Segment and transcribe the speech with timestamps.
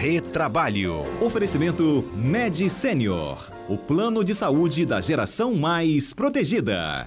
[0.00, 1.04] Retrabalho.
[1.20, 3.50] Oferecimento Med Senior.
[3.68, 7.06] O plano de saúde da geração mais protegida.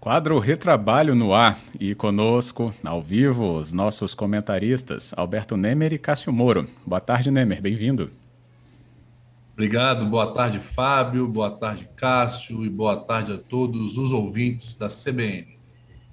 [0.00, 6.32] Quadro Retrabalho no ar e conosco, ao vivo, os nossos comentaristas, Alberto Nemer e Cássio
[6.32, 6.66] Moro.
[6.86, 8.10] Boa tarde, Nemer, bem-vindo.
[9.52, 14.88] Obrigado, boa tarde, Fábio, boa tarde, Cássio, e boa tarde a todos os ouvintes da
[14.88, 15.58] CBN.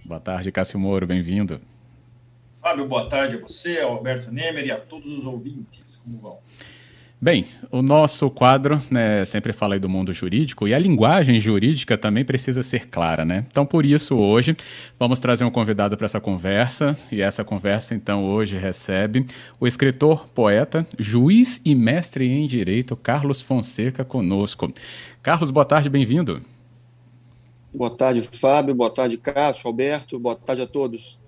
[0.04, 1.62] Boa tarde, Cássio Moro, bem-vindo.
[2.64, 5.98] Fábio, boa tarde a você, ao Alberto Nemer e a todos os ouvintes.
[5.98, 6.38] Como vão?
[7.20, 11.98] Bem, o nosso quadro né, sempre fala aí do mundo jurídico e a linguagem jurídica
[11.98, 13.46] também precisa ser clara, né?
[13.52, 14.56] Então, por isso, hoje,
[14.98, 19.26] vamos trazer um convidado para essa conversa e essa conversa, então, hoje recebe
[19.60, 24.74] o escritor, poeta, juiz e mestre em direito Carlos Fonseca conosco.
[25.22, 26.42] Carlos, boa tarde, bem-vindo.
[27.74, 31.23] Boa tarde, Fábio, boa tarde, Cássio, Alberto, boa tarde a todos.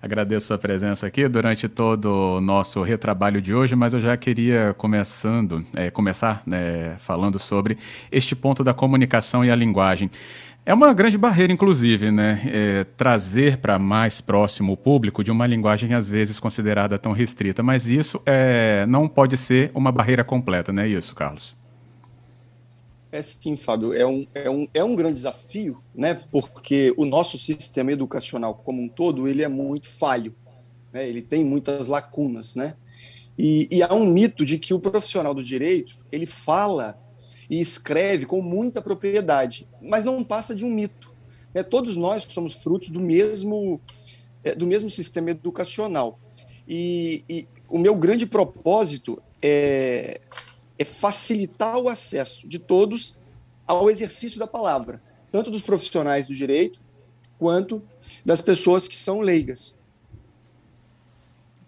[0.00, 4.74] Agradeço a presença aqui durante todo o nosso retrabalho de hoje, mas eu já queria
[4.76, 7.78] começando, é, começar né, falando sobre
[8.12, 10.10] este ponto da comunicação e a linguagem.
[10.66, 15.46] É uma grande barreira, inclusive, né, é, trazer para mais próximo o público de uma
[15.46, 20.72] linguagem às vezes considerada tão restrita, mas isso é, não pode ser uma barreira completa,
[20.72, 21.56] não é isso, Carlos?
[23.10, 26.20] É sim, Fábio, é um, é um, é um grande desafio, né?
[26.30, 30.34] porque o nosso sistema educacional como um todo ele é muito falho,
[30.92, 31.08] né?
[31.08, 32.54] ele tem muitas lacunas.
[32.56, 32.74] Né?
[33.38, 36.98] E, e há um mito de que o profissional do direito ele fala
[37.48, 41.14] e escreve com muita propriedade, mas não passa de um mito.
[41.54, 41.62] Né?
[41.62, 43.80] Todos nós somos frutos do mesmo,
[44.42, 46.18] é, do mesmo sistema educacional.
[46.68, 50.20] E, e o meu grande propósito é
[50.78, 53.18] é facilitar o acesso de todos
[53.66, 55.02] ao exercício da palavra,
[55.32, 56.80] tanto dos profissionais do direito
[57.38, 57.82] quanto
[58.24, 59.76] das pessoas que são leigas.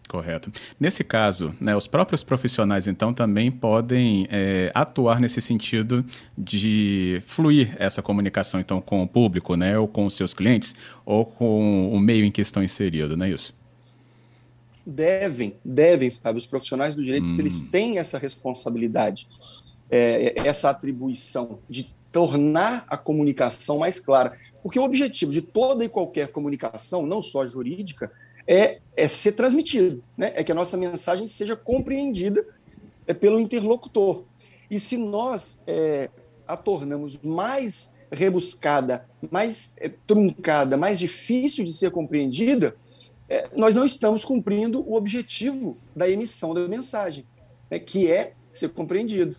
[0.08, 0.50] Correto.
[0.80, 6.02] Nesse caso, né, os próprios profissionais, então, também podem é, atuar nesse sentido
[6.36, 11.26] de fluir essa comunicação, então, com o público, né, ou com os seus clientes, ou
[11.26, 13.54] com o meio em que estão inseridos, não é isso?
[14.88, 17.34] Devem, devem, Fábio, os profissionais do direito, hum.
[17.38, 19.28] eles têm essa responsabilidade,
[19.90, 24.34] é, essa atribuição de tornar a comunicação mais clara.
[24.62, 28.10] Porque o objetivo de toda e qualquer comunicação, não só jurídica,
[28.46, 30.32] é, é ser transmitido, né?
[30.34, 32.46] é que a nossa mensagem seja compreendida
[33.06, 34.24] é, pelo interlocutor.
[34.70, 36.08] E se nós é,
[36.46, 42.74] a tornamos mais rebuscada, mais é, truncada, mais difícil de ser compreendida,
[43.28, 47.26] é, nós não estamos cumprindo o objetivo da emissão da mensagem,
[47.70, 49.36] né, que é ser compreendido.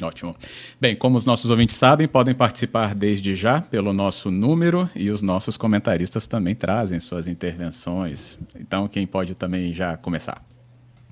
[0.00, 0.36] Ótimo.
[0.80, 5.22] Bem, como os nossos ouvintes sabem, podem participar desde já pelo nosso número e os
[5.22, 8.38] nossos comentaristas também trazem suas intervenções.
[8.54, 10.44] Então, quem pode também já começar?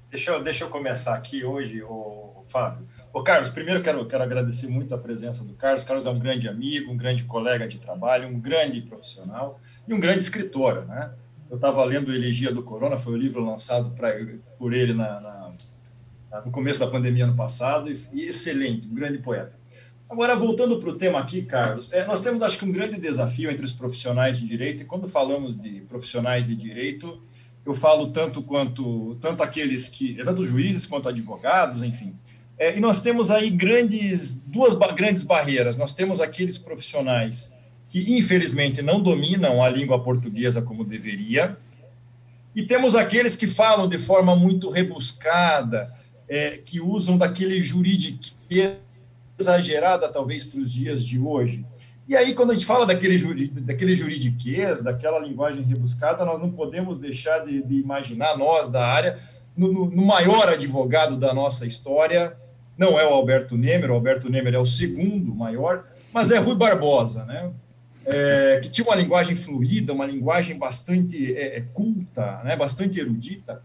[0.09, 2.87] Deixa eu, deixa eu começar aqui hoje, o Fábio.
[3.13, 5.83] Ô, Carlos, primeiro quero, quero agradecer muito a presença do Carlos.
[5.83, 9.99] Carlos é um grande amigo, um grande colega de trabalho, um grande profissional e um
[9.99, 11.11] grande escritor, né?
[11.49, 14.11] Eu estava lendo Elegia do Corona, foi o livro lançado pra,
[14.59, 19.53] por ele na, na, no começo da pandemia ano passado, e, excelente, um grande poeta.
[20.09, 23.51] Agora, voltando para o tema aqui, Carlos, é, nós temos, acho que, um grande desafio
[23.51, 27.21] entre os profissionais de direito, e quando falamos de profissionais de direito,
[27.65, 32.15] eu falo tanto quanto tanto aqueles que, tanto juízes quanto advogados, enfim.
[32.57, 35.77] É, e nós temos aí grandes, duas ba grandes barreiras.
[35.77, 37.55] Nós temos aqueles profissionais
[37.89, 41.57] que infelizmente não dominam a língua portuguesa como deveria,
[42.55, 45.93] e temos aqueles que falam de forma muito rebuscada,
[46.29, 48.35] é, que usam daquele jurídico
[49.39, 51.65] exagerada, talvez, para os dias de hoje.
[52.09, 56.99] E aí, quando a gente fala daquele, daquele juridiquês, daquela linguagem rebuscada, nós não podemos
[56.99, 59.19] deixar de, de imaginar, nós da área,
[59.57, 62.37] no, no, maior advogado da nossa história,
[62.79, 66.55] não é o Alberto Nemer, o Alberto Nemer é o segundo maior, mas é Rui
[66.55, 67.51] Barbosa, né?
[68.07, 73.61] É, que tinha uma linguagem fluida, uma linguagem bastante é, é, culta, né, bastante erudita,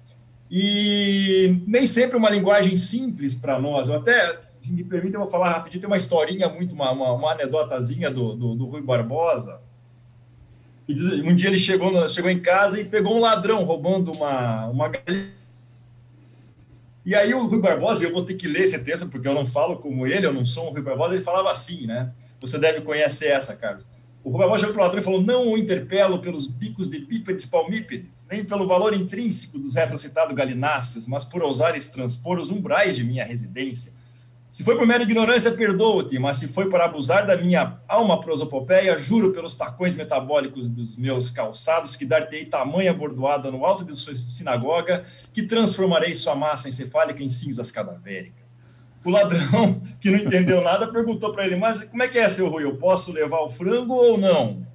[0.50, 3.88] e nem sempre uma linguagem simples para nós.
[3.88, 7.32] Eu até, me permita, eu vou falar rapidinho, tem uma historinha muito, uma, uma, uma
[7.32, 9.62] anedotazinha do, do, do, Rui Barbosa,
[11.24, 15.32] um dia ele chegou, chegou em casa e pegou um ladrão roubando uma, uma galinha,
[17.06, 19.46] e aí o Rui Barbosa, eu vou ter que ler esse texto, porque eu não
[19.46, 22.12] falo como ele, eu não sou um Rui Barbosa, ele falava assim, né?
[22.40, 23.88] Você deve conhecer essa, Carlos.
[24.24, 27.46] O Rubem chegou para o ladrão e falou: Não o interpelo pelos bicos de bípedes
[27.46, 33.04] palmípedes, nem pelo valor intrínseco dos retrocitados galináceos, mas por ousar transpor os umbrais de
[33.04, 33.94] minha residência.
[34.52, 38.98] Se foi por mera ignorância, perdoa-te, mas se foi para abusar da minha alma prosopopeia,
[38.98, 44.14] juro pelos tacões metabólicos dos meus calçados que dar-te-ei tamanha bordoada no alto de sua
[44.14, 48.41] sinagoga, que transformarei sua massa encefálica em cinzas cadavéricas.
[49.04, 52.50] O ladrão, que não entendeu nada, perguntou para ele: Mas como é que é, seu
[52.50, 52.64] Rui?
[52.64, 54.66] Eu posso levar o frango ou não?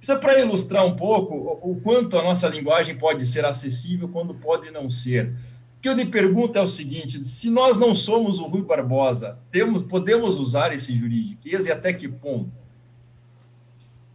[0.00, 4.34] Isso é para ilustrar um pouco o quanto a nossa linguagem pode ser acessível quando
[4.34, 5.34] pode não ser.
[5.76, 9.38] O que eu lhe pergunto é o seguinte: se nós não somos o Rui Barbosa,
[9.50, 12.50] temos, podemos usar esse juridiquês e até que ponto?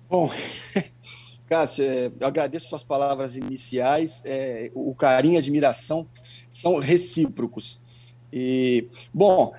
[0.10, 0.30] Bom,
[1.48, 4.24] Cássio, é, eu agradeço suas palavras iniciais.
[4.26, 6.08] É, o carinho e a admiração
[6.50, 7.80] são recíprocos.
[8.36, 9.54] E, bom,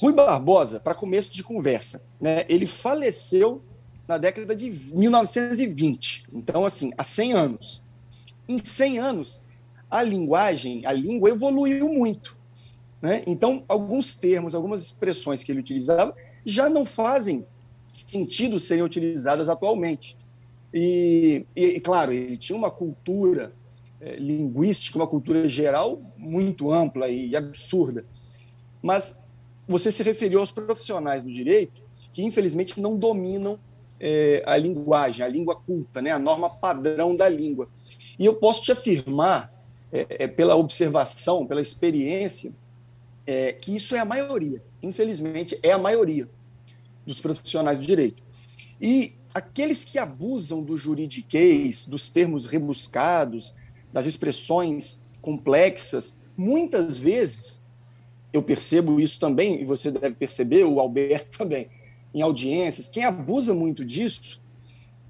[0.00, 3.62] Rui Barbosa, para começo de conversa, né, ele faleceu
[4.08, 6.24] na década de 1920.
[6.32, 7.84] Então, assim, há 100 anos.
[8.48, 9.40] Em 100 anos,
[9.88, 12.36] a linguagem, a língua evoluiu muito.
[13.00, 13.22] Né?
[13.24, 16.12] Então, alguns termos, algumas expressões que ele utilizava
[16.44, 17.46] já não fazem
[17.92, 20.16] sentido serem utilizadas atualmente.
[20.74, 23.52] E, e claro, ele tinha uma cultura
[24.00, 28.04] é, linguística, uma cultura geral muito ampla e absurda.
[28.82, 29.24] Mas
[29.66, 33.58] você se referiu aos profissionais do direito que, infelizmente, não dominam
[34.00, 36.10] é, a linguagem, a língua culta, né?
[36.10, 37.68] a norma padrão da língua.
[38.18, 39.52] E eu posso te afirmar
[39.92, 42.52] é, é, pela observação, pela experiência,
[43.26, 44.62] é, que isso é a maioria.
[44.82, 46.28] Infelizmente, é a maioria
[47.06, 48.22] dos profissionais do direito.
[48.80, 53.54] E aqueles que abusam do juridiquês, dos termos rebuscados,
[53.92, 57.62] das expressões complexas, muitas vezes,
[58.32, 61.68] eu percebo isso também, e você deve perceber, o Alberto também,
[62.14, 64.42] em audiências, quem abusa muito disso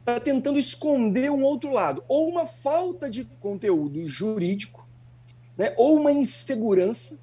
[0.01, 4.89] está tentando esconder um outro lado, ou uma falta de conteúdo jurídico,
[5.57, 7.21] né, ou uma insegurança,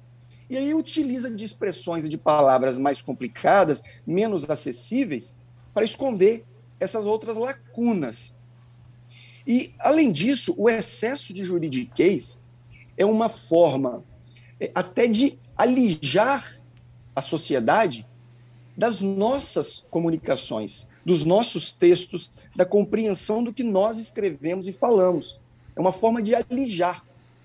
[0.48, 5.36] e aí utiliza de expressões e de palavras mais complicadas, menos acessíveis,
[5.74, 6.46] para esconder
[6.78, 8.35] essas outras lacunas.
[9.46, 12.42] E, além disso, o excesso de juridiquês
[12.96, 14.02] é uma forma
[14.60, 16.44] é, até de alijar
[17.14, 18.06] a sociedade
[18.76, 25.40] das nossas comunicações, dos nossos textos, da compreensão do que nós escrevemos e falamos.
[25.74, 27.04] É uma forma de alijar.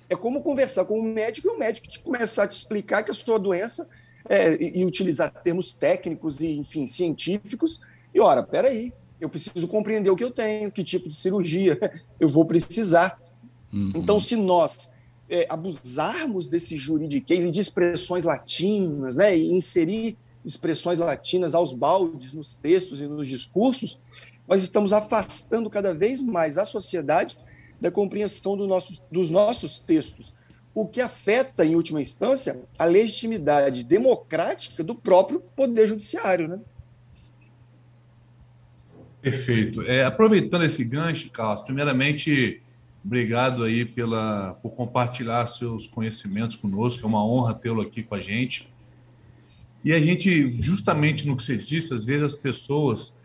[0.09, 3.12] É como conversar com um médico e o médico te começar a te explicar que
[3.12, 3.88] a sua doença
[4.27, 7.80] é, e, utilizar termos técnicos e, enfim, científicos.
[8.13, 11.79] E, ora, peraí, eu preciso compreender o que eu tenho, que tipo de cirurgia
[12.19, 13.21] eu vou precisar.
[13.71, 13.94] Uhum.
[13.95, 14.91] Então, se nós
[15.29, 22.33] é, abusarmos desse juridiquês e de expressões latinas, né, e inserir expressões latinas aos baldes
[22.33, 24.00] nos textos e nos discursos,
[24.47, 27.38] nós estamos afastando cada vez mais a sociedade
[27.79, 30.35] da compreensão do nosso, dos nossos textos,
[30.73, 36.47] o que afeta, em última instância, a legitimidade democrática do próprio Poder Judiciário.
[36.47, 36.59] Né?
[39.21, 39.83] Perfeito.
[39.83, 42.62] É, aproveitando esse gancho, Carlos, primeiramente,
[43.06, 48.21] obrigado aí pela, por compartilhar seus conhecimentos conosco, é uma honra tê-lo aqui com a
[48.21, 48.68] gente.
[49.83, 53.19] E a gente, justamente no que você disse, às vezes as pessoas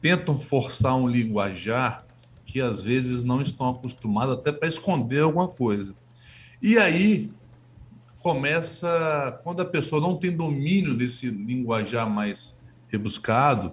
[0.00, 2.06] tentam forçar um linguajar
[2.44, 5.94] que às vezes não estão acostumadas até para esconder alguma coisa.
[6.60, 7.30] E aí
[8.18, 13.72] começa, quando a pessoa não tem domínio desse linguajar mais rebuscado,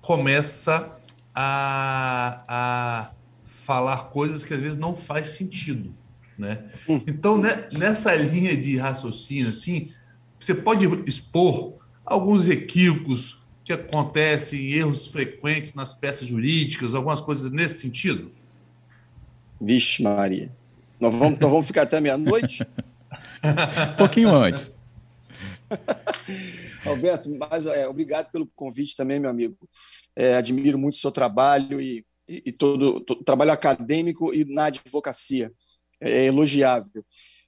[0.00, 0.97] começa
[1.40, 3.10] a, a
[3.44, 5.94] falar coisas que às vezes não faz sentido,
[6.36, 6.64] né?
[6.88, 7.00] Hum.
[7.06, 9.88] Então, né, nessa linha de raciocínio, assim,
[10.40, 17.82] você pode expor alguns equívocos que acontecem, erros frequentes nas peças jurídicas, algumas coisas nesse
[17.82, 18.32] sentido?
[19.60, 20.50] Vixe, Maria.
[20.98, 22.66] Nós vamos, nós vamos ficar até meia-noite?
[23.92, 24.72] um pouquinho antes.
[26.90, 29.56] Alberto, mais, é, obrigado pelo convite também, meu amigo.
[30.16, 34.66] É, admiro muito o seu trabalho e, e, e todo, o trabalho acadêmico e na
[34.66, 35.52] advocacia.
[36.00, 37.04] É, é elogiável.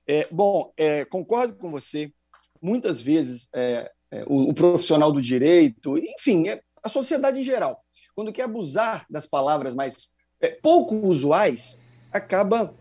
[0.07, 2.13] É, bom, é, concordo com você
[2.61, 6.45] muitas vezes é, é, o, o, profissional do direito, enfim,
[6.83, 7.79] a sociedade em geral,
[8.15, 10.11] quando quer abusar das palavras mais
[10.63, 11.79] pouco usuais,
[12.11, 12.75] acaba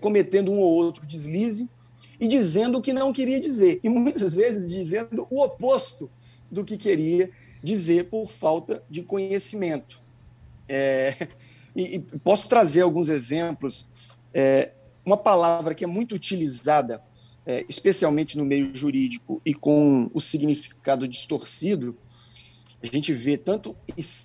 [0.00, 1.70] cometendo um ou outro deslize
[2.20, 6.10] e dizendo o que não queria dizer, e muitas vezes dizendo o oposto
[6.50, 7.30] do que queria
[7.62, 10.02] dizer por falta de conhecimento.
[10.68, 11.14] É,
[11.74, 13.88] e, e, posso trazer alguns exemplos.
[14.32, 14.72] É,
[15.04, 17.02] uma palavra que é muito utilizada
[17.46, 21.96] é, especialmente no meio jurídico e com o significado distorcido,
[22.82, 23.76] a gente vê tanto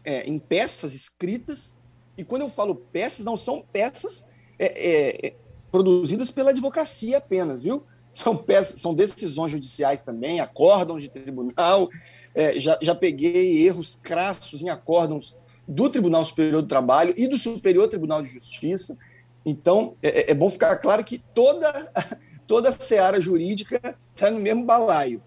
[0.04, 1.78] é, em peças escritas,
[2.18, 4.28] e quando eu falo peças, não são peças
[4.58, 5.36] é, é,
[5.72, 7.84] produzidas pela advocacia apenas, viu?
[8.12, 11.88] são, peças, são decisões judiciais também, acórdãos de tribunal.
[12.34, 15.36] É, já, já peguei erros crassos em acórdãos
[15.68, 18.98] do Tribunal Superior do Trabalho e do Superior Tribunal de Justiça.
[19.46, 21.92] Então, é, é bom ficar claro que toda,
[22.48, 25.22] toda a seara jurídica está no mesmo balaio.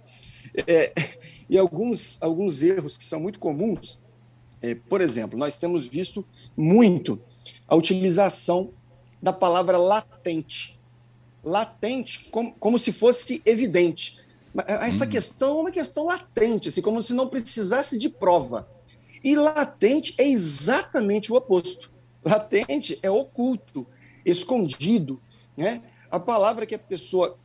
[0.67, 0.93] É,
[1.49, 4.01] e alguns, alguns erros que são muito comuns,
[4.61, 6.25] é, por exemplo, nós temos visto
[6.57, 7.21] muito
[7.67, 8.71] a utilização
[9.23, 10.81] da palavra latente.
[11.45, 14.19] Latente, como, como se fosse evidente.
[14.67, 15.09] Essa hum.
[15.09, 18.69] questão é uma questão latente, assim, como se não precisasse de prova.
[19.23, 21.93] E latente é exatamente o oposto.
[22.25, 23.87] Latente é oculto,
[24.25, 25.21] escondido.
[25.57, 25.83] Né?
[26.11, 27.39] A palavra que a pessoa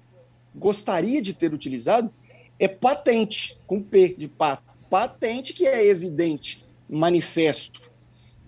[0.56, 2.12] gostaria de ter utilizado
[2.60, 4.64] é patente, com P de pato.
[4.90, 7.92] Patente que é evidente, manifesto.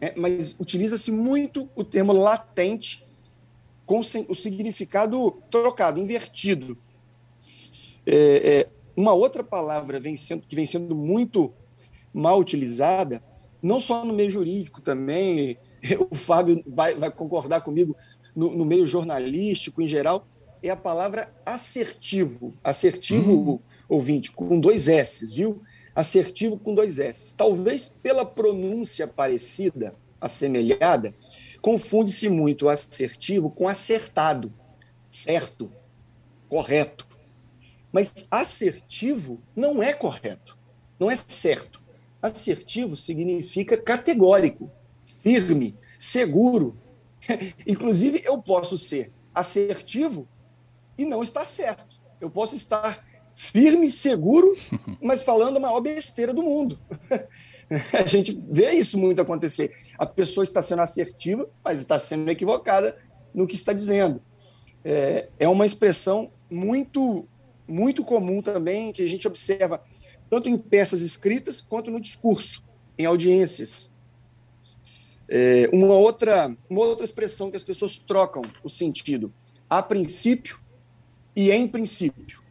[0.01, 0.13] Né?
[0.17, 3.05] Mas utiliza-se muito o termo latente
[3.89, 6.77] com o significado trocado, invertido.
[8.05, 11.51] É, é, uma outra palavra vem sendo, que vem sendo muito
[12.13, 13.19] mal utilizada,
[13.63, 15.57] não só no meio jurídico também,
[16.11, 17.95] o Fábio vai, vai concordar comigo,
[18.35, 20.27] no, no, meio jornalístico em geral,
[20.61, 22.53] é a palavra assertivo.
[22.63, 23.59] Assertivo, uhum.
[23.89, 25.63] ouvinte, com dois S, viu?
[25.95, 27.33] Assertivo com dois S.
[27.35, 31.11] Talvez pela pronúncia parecida, assemelhada,
[31.61, 34.53] confunde-se muito o assertivo com acertado,
[35.07, 35.71] certo,
[36.47, 37.07] correto.
[37.91, 40.57] Mas assertivo não é correto,
[40.99, 41.81] não é certo.
[42.21, 44.69] Assertivo significa categórico,
[45.21, 46.77] firme, seguro.
[47.65, 50.27] Inclusive, eu posso ser assertivo
[50.97, 51.99] e não estar certo.
[52.19, 54.55] Eu posso estar firme, seguro,
[55.01, 56.79] mas falando a maior besteira do mundo.
[57.93, 59.71] A gente vê isso muito acontecer.
[59.97, 62.97] A pessoa está sendo assertiva, mas está sendo equivocada
[63.31, 64.21] no que está dizendo.
[64.83, 67.27] É, é uma expressão muito,
[67.67, 69.83] muito comum também que a gente observa
[70.29, 72.63] tanto em peças escritas quanto no discurso,
[72.97, 73.91] em audiências.
[75.27, 79.31] É, uma, outra, uma outra expressão que as pessoas trocam o sentido,
[79.69, 80.59] a princípio
[81.35, 82.41] e em princípio.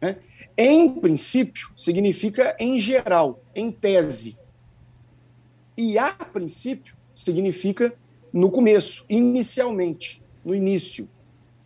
[0.00, 0.16] Né?
[0.56, 4.38] Em princípio significa em geral, em tese.
[5.76, 7.94] E a princípio significa
[8.32, 11.08] no começo, inicialmente, no início.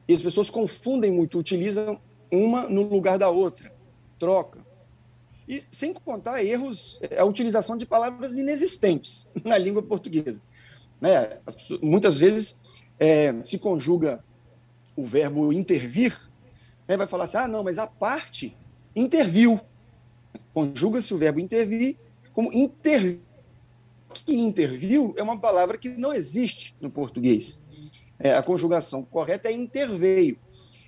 [0.09, 3.73] E as pessoas confundem muito, utilizam uma no lugar da outra,
[4.19, 4.65] troca.
[5.49, 10.45] E sem contar erros, a utilização de palavras inexistentes na língua portuguesa.
[11.01, 11.25] Né?
[11.45, 12.63] Pessoas, muitas vezes
[12.99, 14.23] é, se conjuga
[14.95, 16.15] o verbo intervir,
[16.97, 18.57] vai falar assim: ah, não, mas a parte
[18.95, 19.61] interviu.
[20.53, 21.97] Conjuga-se o verbo intervir
[22.33, 23.21] como intervir.
[24.13, 27.63] Que interviu é uma palavra que não existe no português.
[28.19, 30.37] É, a conjugação correta é interveio.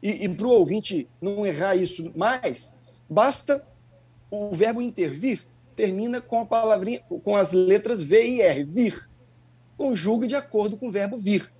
[0.02, 2.76] E, e para o ouvinte não errar isso mais,
[3.08, 3.64] basta
[4.28, 9.10] o verbo intervir termina com a palavrinha, com as letras V e R, vir.
[9.76, 11.52] Conjuga de acordo com o verbo vir.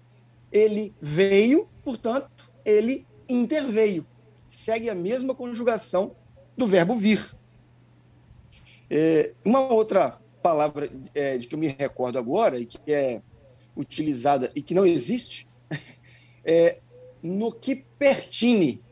[0.51, 2.31] Ele veio, portanto,
[2.65, 4.07] ele interveio.
[4.53, 6.15] Segue a mesma conjugação
[6.55, 7.35] do verbo vir.
[8.91, 13.23] É, uma outra palavra é, de que eu me recordo agora e que é
[13.75, 15.49] utilizada e que não existe
[16.45, 16.81] é
[17.23, 18.83] no que pertine.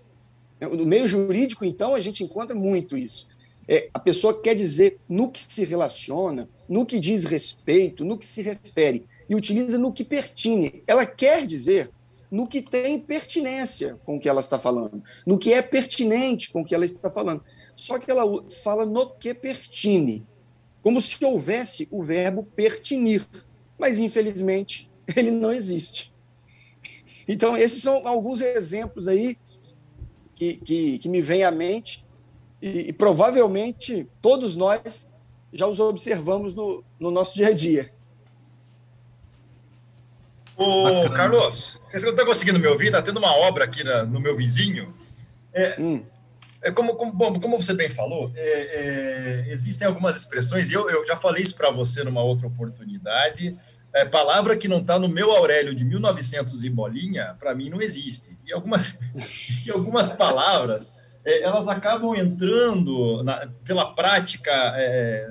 [0.62, 3.29] No meio jurídico, então, a gente encontra muito isso.
[3.69, 8.26] É, a pessoa quer dizer no que se relaciona, no que diz respeito, no que
[8.26, 10.83] se refere, e utiliza no que pertine.
[10.87, 11.90] Ela quer dizer
[12.31, 16.61] no que tem pertinência com o que ela está falando, no que é pertinente com
[16.61, 17.43] o que ela está falando.
[17.75, 18.23] Só que ela
[18.63, 20.27] fala no que pertine,
[20.83, 23.27] como se houvesse o verbo pertinir,
[23.79, 26.13] mas infelizmente ele não existe.
[27.27, 29.37] Então, esses são alguns exemplos aí
[30.35, 32.05] que, que, que me vêm à mente
[32.63, 35.09] e, e, provavelmente todos nós
[35.53, 37.93] já os observamos no, no nosso dia a dia.
[40.62, 42.88] Ô, Carlos, vocês não estão conseguindo me ouvir?
[42.88, 44.95] Está tendo uma obra aqui na, no meu vizinho.
[45.55, 46.05] É, hum.
[46.62, 50.90] é como, como, bom, como você bem falou, é, é, existem algumas expressões, e eu,
[50.90, 53.57] eu já falei isso para você numa outra oportunidade.
[53.95, 57.81] É, palavra que não está no meu Aurélio de 1900 e bolinha, para mim não
[57.81, 58.38] existe.
[58.45, 58.99] E algumas,
[59.67, 60.87] e algumas palavras
[61.25, 65.26] é, elas acabam entrando na, pela prática, é,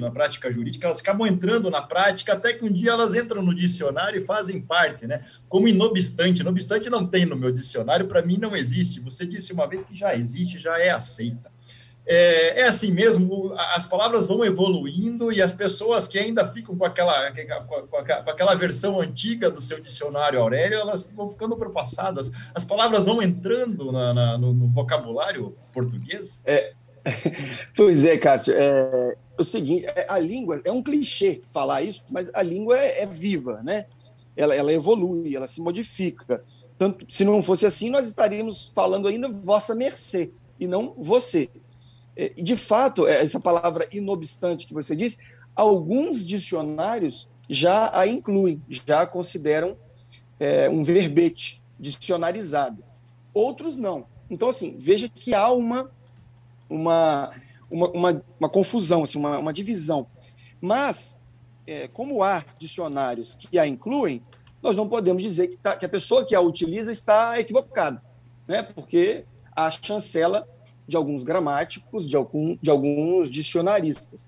[0.00, 3.54] na prática jurídica, elas acabam entrando na prática até que um dia elas entram no
[3.54, 5.24] dicionário e fazem parte, né?
[5.48, 6.40] Como inobstante.
[6.40, 9.00] Inobstante não tem no meu dicionário, para mim não existe.
[9.00, 11.50] Você disse uma vez que já existe, já é aceita.
[12.06, 16.84] é, é, assim mesmo, as palavras vão evoluindo e as pessoas que ainda ficam com
[16.84, 17.30] aquela,
[17.66, 17.96] com,
[18.30, 22.30] aquela versão antiga do seu dicionário Aurélio, elas vão ficando ultrapassadas.
[22.54, 26.42] As palavras vão entrando na, na, no, no, vocabulário português?
[26.46, 26.72] É,
[27.76, 28.54] pois é, Cássio.
[28.56, 33.02] É, o seguinte, é, a língua, é um clichê falar isso, mas a língua é,
[33.02, 33.86] é viva, né?
[34.36, 36.42] Ela, ela evolui, ela se modifica.
[36.76, 41.48] Tanto, se não fosse assim, nós estaríamos falando ainda vossa mercê, e não você.
[42.16, 45.18] É, de fato, é, essa palavra inobstante que você disse,
[45.54, 49.76] alguns dicionários já a incluem, já a consideram
[50.38, 52.82] é, um verbete dicionarizado.
[53.32, 54.06] Outros não.
[54.30, 55.90] Então, assim, veja que há uma,
[56.68, 57.32] uma,
[57.70, 60.06] uma, uma, uma confusão, assim, uma, uma divisão.
[60.60, 61.18] Mas,
[61.66, 64.22] é, como há dicionários que a incluem,
[64.62, 68.02] nós não podemos dizer que, tá, que a pessoa que a utiliza está equivocada,
[68.46, 68.62] né?
[68.62, 70.48] porque a chancela
[70.86, 74.26] de alguns gramáticos, de, algum, de alguns dicionaristas.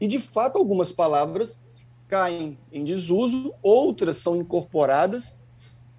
[0.00, 1.62] E, de fato, algumas palavras
[2.06, 5.40] caem em desuso, outras são incorporadas.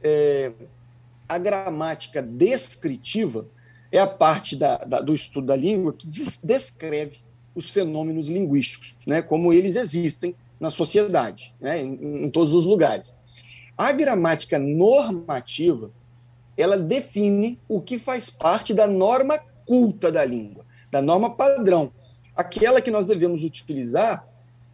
[0.04, 0.52] É,
[1.28, 3.48] a gramática descritiva
[3.94, 7.20] é a parte da, da, do estudo da língua que des, descreve
[7.54, 13.16] os fenômenos linguísticos, né, como eles existem na sociedade, né, em, em todos os lugares.
[13.78, 15.92] A gramática normativa
[16.58, 21.92] ela define o que faz parte da norma culta da língua, da norma padrão,
[22.36, 24.28] aquela que nós devemos utilizar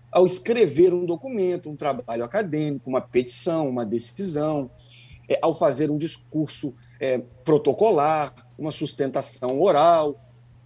[0.10, 4.72] ao escrever um documento, um trabalho acadêmico, uma petição, uma decisão,
[5.30, 10.20] é, ao fazer um discurso é, protocolar, uma sustentação oral,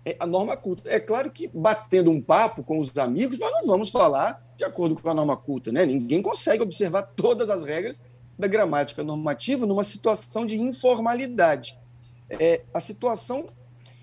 [0.05, 0.83] é, a norma culta.
[0.89, 4.95] É claro que batendo um papo com os amigos, nós não vamos falar de acordo
[4.95, 5.85] com a norma culta, né?
[5.85, 8.01] Ninguém consegue observar todas as regras
[8.37, 11.77] da gramática normativa numa situação de informalidade.
[12.29, 13.47] É, a situação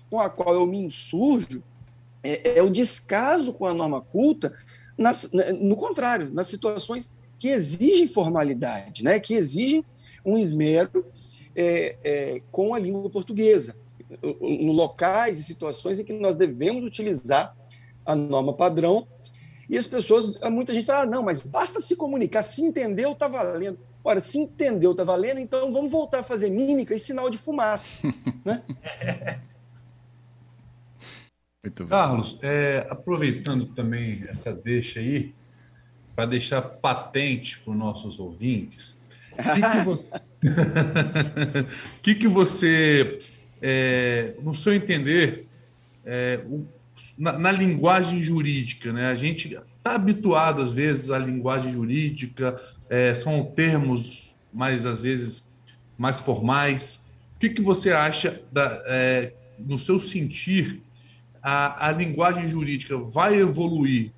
[0.09, 1.61] com a qual eu me insurjo
[2.23, 4.53] é, é o descaso com a norma culta,
[4.97, 9.83] nas, no contrário, nas situações que exigem formalidade, né, que exigem
[10.23, 11.05] um esmero
[11.55, 13.75] é, é, com a língua portuguesa,
[14.41, 17.55] no locais e situações em que nós devemos utilizar
[18.05, 19.07] a norma padrão.
[19.69, 23.27] E as pessoas, muita gente fala, ah, não, mas basta se comunicar, se entendeu, está
[23.27, 23.79] valendo.
[24.03, 27.99] Ora, se entendeu, está valendo, então vamos voltar a fazer mímica e sinal de fumaça.
[28.43, 28.63] né?
[31.87, 35.33] Carlos, é, aproveitando também essa deixa aí,
[36.15, 40.21] para deixar patente para os nossos ouvintes, o que, que você,
[42.01, 43.19] que que você
[43.61, 45.45] é, no seu entender,
[46.03, 46.65] é, o,
[47.17, 53.13] na, na, linguagem jurídica, né, a gente está habituado, às vezes, à linguagem jurídica, é,
[53.13, 55.51] são termos mais, às vezes,
[55.97, 57.07] mais formais.
[57.35, 60.81] O que, que você acha, da, é, no seu sentir,
[61.41, 64.11] a, a linguagem jurídica vai evoluir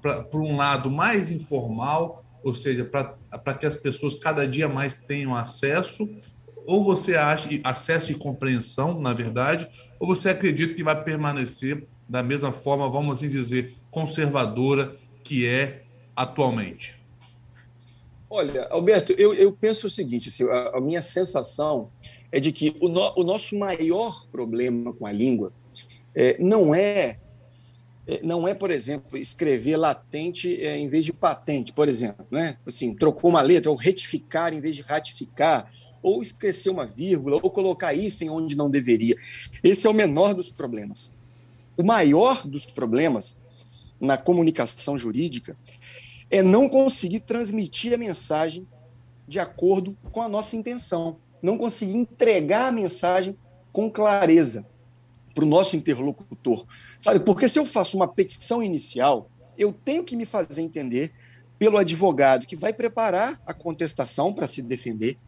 [0.00, 5.34] para um lado mais informal, ou seja, para que as pessoas cada dia mais tenham
[5.34, 6.08] acesso,
[6.64, 12.22] ou você acha acesso e compreensão, na verdade, ou você acredita que vai permanecer da
[12.22, 15.82] mesma forma, vamos assim dizer, conservadora que é
[16.14, 16.94] atualmente?
[18.30, 21.90] Olha, Alberto, eu, eu penso o seguinte: assim, a, a, minha sensação
[22.30, 25.52] é de que o, no, o nosso maior problema com a língua
[26.14, 27.18] é, não é,
[28.22, 32.56] não é, por exemplo, escrever latente é, em vez de patente, por exemplo, né?
[32.64, 37.50] Assim, trocou uma letra, ou retificar em vez de ratificar, ou esquecer uma vírgula, ou
[37.50, 39.16] colocar hífen onde não deveria.
[39.62, 41.12] Esse é o menor dos problemas.
[41.76, 43.40] O maior dos problemas
[44.00, 45.56] na comunicação jurídica
[46.30, 48.66] é não conseguir transmitir a mensagem
[49.26, 53.36] de acordo com a nossa intenção, não conseguir entregar a mensagem
[53.72, 54.68] com clareza
[55.36, 56.66] para o nosso interlocutor.
[56.98, 61.12] Sabe, porque se eu faço uma petição inicial, eu tenho que me fazer entender
[61.58, 65.18] pelo advogado que vai preparar a contestação para se defender,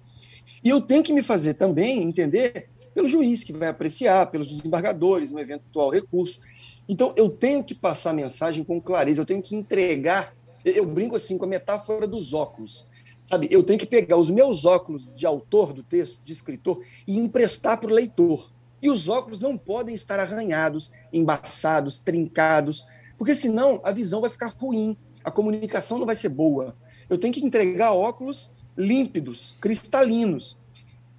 [0.65, 5.31] e eu tenho que me fazer também entender pelo juiz que vai apreciar, pelos desembargadores
[5.31, 6.41] no eventual recurso.
[6.89, 10.35] Então, eu tenho que passar a mensagem com clareza, eu tenho que entregar.
[10.65, 12.89] Eu brinco assim com a metáfora dos óculos.
[13.25, 17.19] Sabe, eu tenho que pegar os meus óculos de autor do texto, de escritor, e
[17.19, 18.51] emprestar para o leitor.
[18.81, 22.87] E os óculos não podem estar arranhados, embaçados, trincados,
[23.17, 26.77] porque senão a visão vai ficar ruim, a comunicação não vai ser boa.
[27.11, 30.57] Eu tenho que entregar óculos límpidos, cristalinos.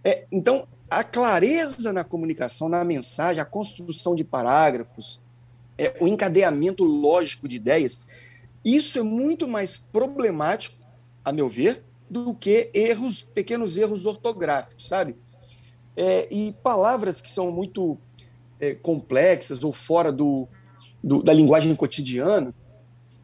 [0.04, 5.22] É, então, a clareza na comunicação, na mensagem, a construção de parágrafos,
[5.78, 8.08] é, o encadeamento lógico de ideias,
[8.64, 10.78] isso é muito mais problemático,
[11.24, 15.16] a meu ver, do que erros, pequenos erros ortográficos, sabe?
[16.00, 17.98] É, e palavras que são muito
[18.58, 20.48] é, complexas ou fora do,
[21.04, 22.56] do, da linguagem cotidiana,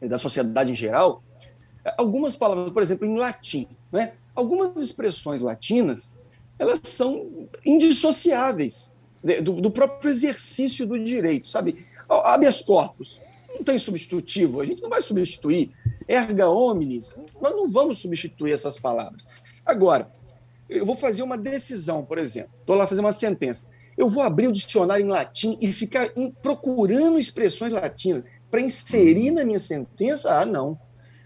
[0.02, 1.24] da sociedade em geral,
[1.98, 4.16] algumas palavras, por exemplo, em latim, né?
[4.36, 6.12] algumas expressões latinas,
[6.60, 8.92] elas são indissociáveis
[9.42, 11.86] do, do próprio exercício do direito, sabe?
[12.10, 15.72] Habeas corpus, não tem substitutivo, a gente não vai substituir.
[16.08, 19.26] Erga omnes, nós não vamos substituir essas palavras.
[19.66, 20.12] Agora,
[20.70, 23.64] eu vou fazer uma decisão, por exemplo, estou lá fazendo uma sentença.
[23.98, 26.10] Eu vou abrir o dicionário em latim e ficar
[26.42, 30.40] procurando expressões latinas para inserir na minha sentença?
[30.40, 30.78] Ah, não.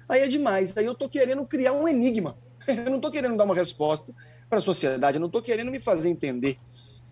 [0.07, 0.75] Aí é demais.
[0.77, 2.37] Aí eu estou querendo criar um enigma.
[2.67, 4.13] Eu não estou querendo dar uma resposta
[4.49, 6.57] para a sociedade, eu não estou querendo me fazer entender.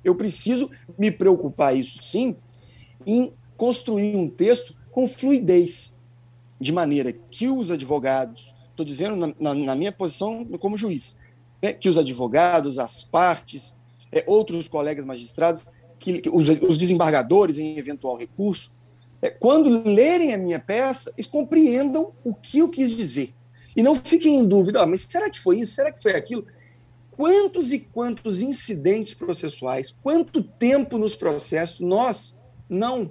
[0.03, 2.35] Eu preciso me preocupar, isso sim,
[3.05, 5.97] em construir um texto com fluidez,
[6.59, 11.17] de maneira que os advogados, estou dizendo na, na, na, minha posição como juiz,
[11.67, 13.75] né, que os advogados, as partes,
[14.11, 15.65] é, outros colegas magistrados,
[15.99, 18.71] que, que os, os, desembargadores em eventual recurso,
[19.21, 23.33] é, quando lerem a minha peça, eles compreendam o que eu quis dizer.
[23.75, 25.73] E não fiquem em dúvida, ah, mas será que foi isso?
[25.73, 26.45] Será que foi aquilo?
[27.11, 32.37] Quantos e quantos incidentes processuais, quanto tempo nos processos nós
[32.69, 33.09] não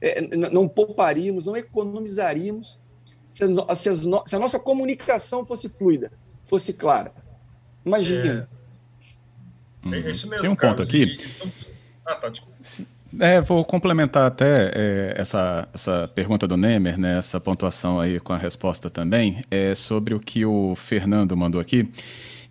[0.00, 2.82] é, não pouparíamos, não economizaríamos
[3.30, 3.94] se a, se, a,
[4.26, 6.10] se a, nossa comunicação fosse fluida,
[6.44, 7.14] fosse clara.
[7.84, 8.48] Imagina.
[9.90, 11.04] É, é isso mesmo, Tem um Carlos, ponto aqui.
[11.04, 11.52] E,
[12.06, 12.56] ah, tá, desculpa.
[12.62, 12.86] Sim.
[13.20, 18.32] É, vou complementar até é, essa, essa pergunta do Nemer, né, essa pontuação aí com
[18.32, 21.92] a resposta também, é sobre o que o Fernando mandou aqui.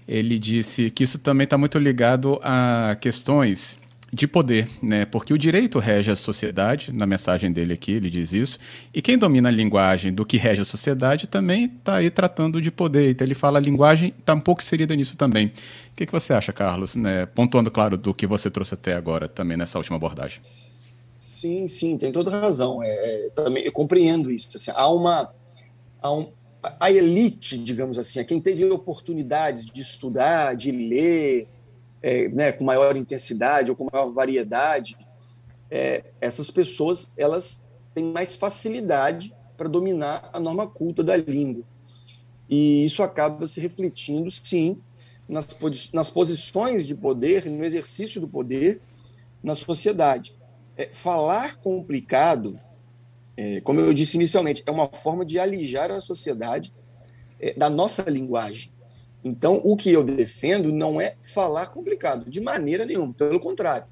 [0.08, 3.80] Ele disse que isso também está muito ligado a questões
[4.14, 5.06] de poder, né?
[5.06, 8.60] Porque o direito rege a sociedade, na mensagem dele aqui, ele diz isso,
[8.94, 12.70] e quem domina a linguagem do que rege a sociedade também está aí tratando de
[12.70, 13.12] poder.
[13.12, 15.48] Então ele fala a linguagem está um pouco inserida nisso também.
[15.48, 16.96] O que, que você acha, Carlos?
[16.96, 17.26] Né?
[17.26, 20.40] Pontuando, claro, do que você trouxe até agora também nessa última abordagem.
[21.18, 22.84] Sim, sim, tem toda razão.
[22.84, 24.50] É, é também, eu compreendo isso.
[24.56, 25.34] Assim, há uma.
[26.02, 26.32] Há um,
[26.80, 31.48] a elite, digamos assim, a quem teve oportunidades de estudar, de ler,
[32.02, 34.98] é, né, com maior intensidade ou com maior variedade,
[35.70, 41.64] é, essas pessoas elas têm mais facilidade para dominar a norma culta da língua.
[42.50, 44.78] E isso acaba se refletindo, sim,
[45.28, 45.46] nas,
[45.94, 48.82] nas posições de poder, no exercício do poder
[49.42, 50.36] na sociedade.
[50.76, 52.60] É, falar complicado,
[53.38, 56.74] é, como eu disse inicialmente, é uma forma de alijar a sociedade
[57.40, 58.71] é, da nossa linguagem.
[59.24, 63.14] Então, o que eu defendo não é falar complicado, de maneira nenhuma.
[63.14, 63.86] Pelo contrário,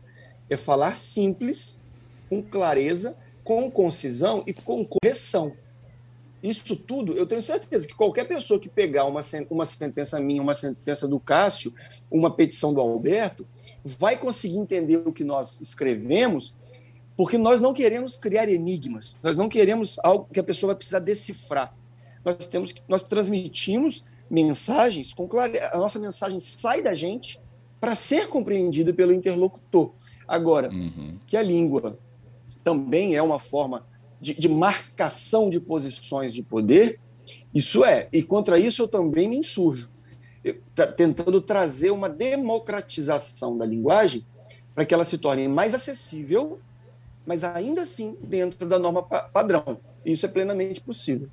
[0.50, 1.82] é falar simples,
[2.28, 5.54] com clareza, com concisão e com correção.
[6.42, 10.54] Isso tudo, eu tenho certeza que qualquer pessoa que pegar uma, uma sentença minha, uma
[10.54, 11.74] sentença do Cássio,
[12.10, 13.46] uma petição do Alberto,
[13.84, 16.56] vai conseguir entender o que nós escrevemos,
[17.18, 21.00] porque nós não queremos criar enigmas, nós não queremos algo que a pessoa vai precisar
[21.00, 21.76] decifrar.
[22.24, 25.70] Nós temos nós transmitimos mensagens com clareza.
[25.74, 27.40] A nossa mensagem sai da gente
[27.80, 29.92] para ser compreendida pelo interlocutor.
[30.28, 31.18] Agora, uhum.
[31.26, 31.98] que a língua
[32.64, 33.86] também é uma forma
[34.20, 37.00] de, de, marcação de posições de poder,
[37.54, 38.08] isso é.
[38.12, 39.90] E contra isso eu também me insurjo,
[40.44, 40.58] eu,
[40.96, 44.26] tentando trazer uma democratização da linguagem
[44.76, 46.60] para que ela se torne mais acessível,
[47.26, 49.80] mas ainda assim dentro da norma padrão.
[50.06, 51.30] Isso é plenamente possível.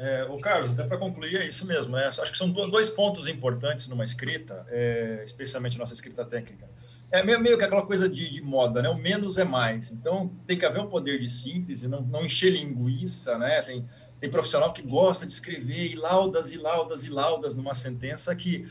[0.00, 1.94] É, o Carlos, até para concluir, é isso mesmo.
[1.94, 6.66] É, acho que são dois pontos importantes numa escrita, é, especialmente nossa escrita técnica.
[7.12, 8.88] É meio, meio que aquela coisa de, de, moda, né?
[8.88, 9.92] O menos é mais.
[9.92, 13.60] Então, tem que haver um poder de síntese, não, não encher linguiça, né?
[13.60, 13.84] Tem,
[14.18, 18.66] tem profissional que gosta de escrever e laudas e laudas e laudas numa sentença que,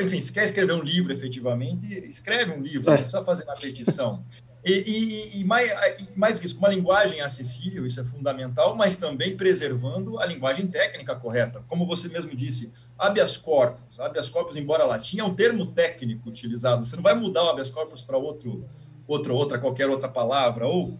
[0.00, 2.98] enfim, se quer escrever um livro efetivamente, escreve um livro, não é.
[2.98, 4.24] precisa fazer uma petição.
[4.64, 5.70] E, e, e, mais,
[6.16, 11.62] mais com uma linguagem acessível, isso é fundamental, mas também preservando a linguagem técnica correta.
[11.68, 14.00] Como você mesmo disse, habeas corpus.
[14.00, 16.84] Habeas corpus, embora latim, é um termo técnico utilizado.
[16.84, 18.64] Você não vai mudar o habeas corpus para outro,
[19.06, 20.66] outro, outra, qualquer outra palavra.
[20.66, 20.98] Ou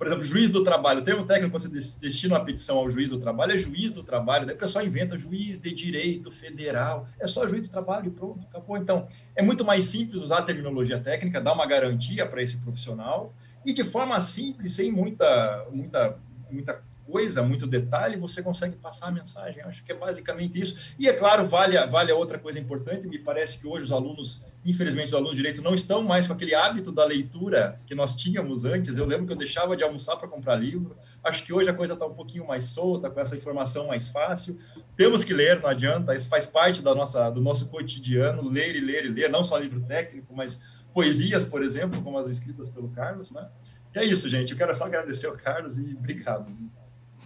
[0.00, 1.00] por exemplo, juiz do trabalho.
[1.00, 4.02] O termo técnico, quando você destina uma petição ao juiz do trabalho, é juiz do
[4.02, 4.46] trabalho.
[4.46, 7.06] Daí o pessoal inventa juiz de direito federal.
[7.20, 8.78] É só juiz do trabalho e pronto, acabou.
[8.78, 13.34] Então, é muito mais simples usar a terminologia técnica, dar uma garantia para esse profissional
[13.62, 16.16] e de forma simples, sem muita, muita,
[16.50, 19.62] muita coisa, muito detalhe, você consegue passar a mensagem.
[19.64, 20.94] Acho que é basicamente isso.
[20.98, 23.06] E é claro, vale, vale a outra coisa importante.
[23.06, 26.32] Me parece que hoje os alunos, infelizmente, os alunos de direito não estão mais com
[26.32, 28.96] aquele hábito da leitura que nós tínhamos antes.
[28.96, 30.96] Eu lembro que eu deixava de almoçar para comprar livro.
[31.24, 34.58] Acho que hoje a coisa está um pouquinho mais solta, com essa informação mais fácil.
[34.96, 36.14] Temos que ler, não adianta.
[36.14, 39.56] Isso faz parte da nossa, do nosso cotidiano, ler e ler e ler, não só
[39.56, 43.48] livro técnico, mas poesias, por exemplo, como as escritas pelo Carlos, né?
[43.94, 44.52] E é isso, gente.
[44.52, 46.50] Eu quero só agradecer ao Carlos e obrigado.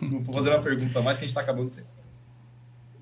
[0.00, 1.88] Não vou fazer uma pergunta mais que a gente está acabando o tempo.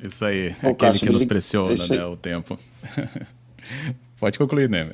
[0.02, 2.58] Isso aí, Ô, aquele Cássio, que nos pressiona, né, o tempo.
[4.22, 4.92] Pode concluir, né?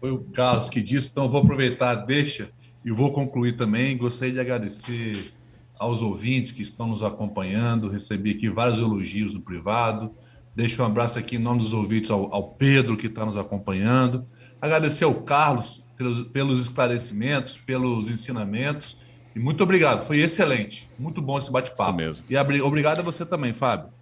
[0.00, 2.50] Foi o Carlos que disse, então vou aproveitar, deixa
[2.84, 3.96] e vou concluir também.
[3.96, 5.32] Gostaria de agradecer
[5.78, 7.88] aos ouvintes que estão nos acompanhando.
[7.88, 10.12] Recebi aqui vários elogios no privado.
[10.52, 14.24] Deixo um abraço aqui em nome dos ouvintes ao, ao Pedro, que está nos acompanhando.
[14.60, 18.98] Agradecer ao Carlos pelos, pelos esclarecimentos, pelos ensinamentos.
[19.32, 20.90] E muito obrigado, foi excelente.
[20.98, 21.92] Muito bom esse bate-papo.
[22.28, 24.01] E obrigado a você também, Fábio.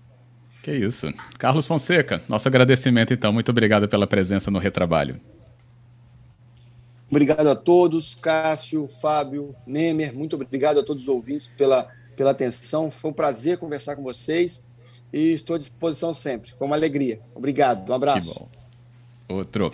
[0.63, 1.13] Que isso.
[1.39, 3.33] Carlos Fonseca, nosso agradecimento então.
[3.33, 5.21] Muito obrigado pela presença no Retrabalho.
[7.11, 12.89] Obrigado a todos, Cássio, Fábio, Nemer, muito obrigado a todos os ouvintes pela, pela atenção.
[12.89, 14.65] Foi um prazer conversar com vocês
[15.13, 16.53] e estou à disposição sempre.
[16.57, 17.21] Foi uma alegria.
[17.35, 18.49] Obrigado, um abraço.
[19.29, 19.73] Outro.